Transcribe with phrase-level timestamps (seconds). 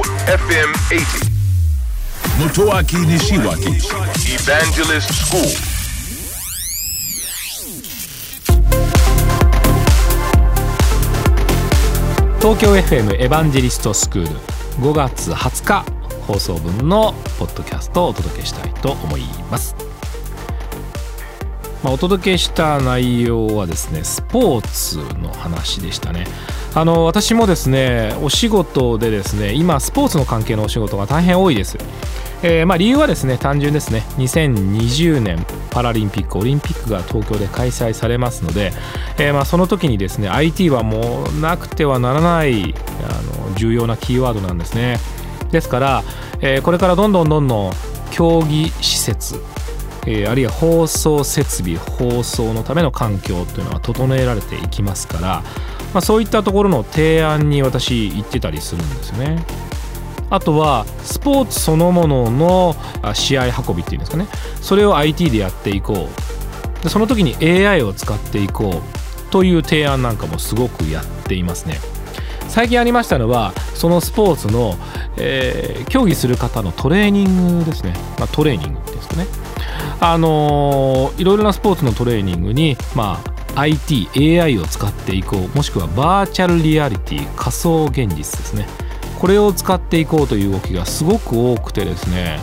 [0.00, 1.28] FM80
[2.38, 3.70] Motoaki Nishiwaki
[4.34, 5.42] Evangelist School
[12.40, 14.28] 東京 FM エヴァンジェリストスクール
[14.80, 15.84] 5月20日
[16.26, 19.74] 放送分のポッドキャストをお届けしたいと思います、
[21.82, 26.26] まあ、お届けした内容はですねスポーツの話でしたね。
[26.74, 31.78] あの私もですねお仕事でですね今スポーツの関係のお仕事が大変多いです。
[32.42, 34.04] えーまあ、理由はですね単純ですね。
[34.16, 38.72] 2020年パラリンピックオリンピックが東京で開催されますので、
[39.18, 42.74] えーまあその時にですね IT はもうなくてはならない
[43.08, 44.98] あの重要なキーワードなんですね。
[45.50, 46.04] ですから、
[46.40, 47.72] えーこれからどんどんどんどん
[48.10, 49.42] 競技施設
[50.10, 55.42] えーあるいは放送設備放送のための環境というのは整えられていきますから、
[55.92, 59.44] まあ、そういったところの提案に私行ってたりするんですよね。
[60.30, 62.76] あとはスポーツそのものの
[63.14, 64.26] 試合運びっていうんですかね。
[64.60, 66.08] それを IT でやっていこ
[66.80, 66.82] う。
[66.82, 68.98] でその時に AI を使っていこう。
[69.30, 71.78] という提案なんかもすごくやっていますね。
[72.48, 74.76] 最近ありましたのはそのスポーツの、
[75.18, 79.26] えー競技する方のトレーニングですね、まあ、トレーニングっていうんですかね。
[80.00, 83.20] あのーいろいろなスポーツのトレーニングに、ま
[83.54, 84.08] あ、IT、
[84.40, 85.56] AI を使っていこう。
[85.56, 88.66] もしくはバーチャルリアリティ仮想現実ですね。
[89.18, 92.38] これを使っていこうという動きがすごく多くてですね。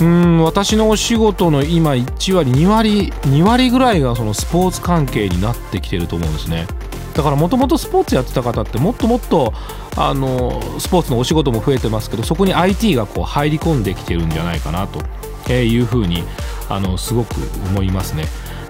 [0.00, 6.66] うん私のお仕事の今1割2割2割ぐらいがそのスポーツ関係になってきてると思うんですね。
[7.14, 9.52] だからもともとスポーツやってた方ってもっともっと
[9.96, 15.00] あのスポーツのお仕事も増えてますけどそこに IT がこう入り込んできてるんじゃないかなと。
[15.48, 16.22] いうふうに
[16.68, 17.34] あのすごく
[17.70, 18.24] 思いますね。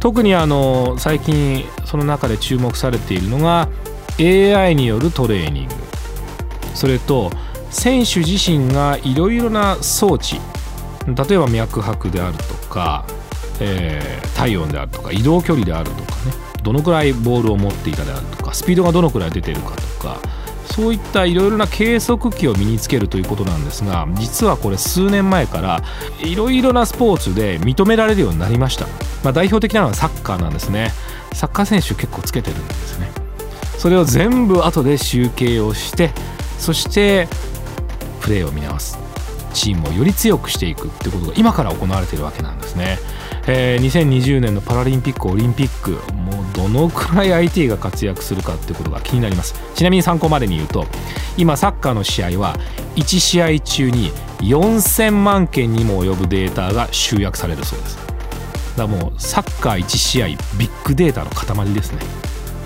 [0.00, 3.68] 特にあの最近その中で注目されているのが
[4.18, 5.74] AI によるトレーニング。
[6.74, 7.30] それと
[7.70, 10.40] 選手自身がいろいろな装置
[11.06, 13.04] 例えば脈拍であるとか、
[13.60, 16.32] えー体温であるとか移動距離であるとかね
[16.62, 20.18] どのくらいボールを持っていたであるとかスピードがどのくらい出てるかとか
[20.66, 25.82] そういったいろいろな計測器を身につけるということなんですが実はこれ数年前から
[26.22, 28.86] いろいろなスポーツで認められるようになりました、
[29.22, 30.92] まあ、代表的なのはサッカーなんですね。
[31.32, 33.10] サッカー選手結構つけてるんですね。
[33.78, 36.10] それを全部後で集計をして
[36.58, 37.28] そして
[38.20, 39.03] プレーを見直す。
[39.54, 42.98] チームをより強くしていくってことが今から行われているわけなんですね、
[43.46, 49.54] えー2020年のパラリンピックオリンピックもうどのくらい IT が活躍するかってことが気になります。
[49.74, 50.86] ちなみに参考までに言うと
[51.36, 52.56] 今サッカーの試合は
[52.96, 54.10] 1試合中に
[54.40, 57.96] 4000万件にも及ぶデータが集約されるそうです。
[58.76, 62.00] だからもうサッカー1試合ビッグデータの塊ですね、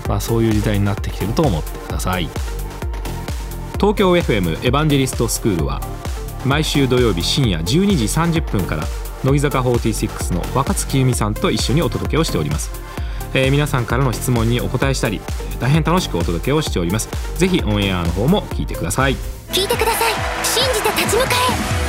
[0.07, 2.29] まあ、そういう時代になってきてると思ってください。
[3.75, 5.81] 東京 FM エヴァンジェリストスクールは
[6.45, 7.63] 毎週土曜日深夜12
[7.95, 8.05] 時
[8.39, 8.83] 30分から
[9.23, 12.71] 乃木坂46の若槻由美さんと一緒にお届けをしております、
[13.33, 15.21] えー皆さんからの質問にお答えしたり
[15.59, 17.09] 大変楽しくお届けをしております。
[17.37, 19.15] ぜひオンエアの方も聞いてください。
[19.51, 20.13] 聞いてください。
[20.45, 21.29] 信じて立ち向か
[21.85, 21.88] え。